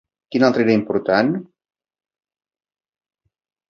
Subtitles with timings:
[0.35, 1.31] Quin altre era important?